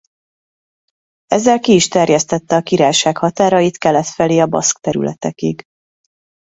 [1.27, 5.63] Ezzel ki is terjesztette a királyság határait kelet felé a baszk területekig.